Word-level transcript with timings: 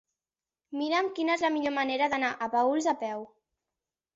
Mira'm 0.79 1.09
quina 1.19 1.35
és 1.39 1.45
la 1.47 1.51
millor 1.57 1.75
manera 1.75 2.07
d'anar 2.15 2.33
a 2.47 2.51
Paüls 2.57 2.91
a 2.95 2.99
peu. 3.05 3.23